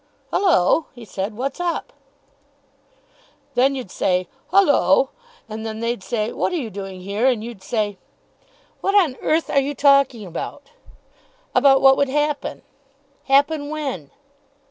"Hullo?" 0.33 0.87
he 0.95 1.05
said. 1.05 1.37
"What's 1.37 1.59
up?" 1.59 1.93
"Then 3.53 3.75
you'd 3.75 3.91
say. 3.91 4.27
'Hullo!' 4.49 5.09
And 5.47 5.63
then 5.63 5.79
they'd 5.79 6.01
say, 6.01 6.31
'What 6.33 6.51
are 6.51 6.55
you 6.57 6.71
doing 6.71 7.01
here? 7.01 7.27
'And 7.27 7.43
you'd 7.43 7.61
say" 7.61 7.99
"What 8.81 8.95
on 8.95 9.15
earth 9.21 9.51
are 9.51 9.59
you 9.59 9.75
talking 9.75 10.25
about?" 10.25 10.71
"About 11.53 11.83
what 11.83 11.97
would 11.97 12.09
happen." 12.09 12.63
"Happen 13.25 13.69
when?" 13.69 14.09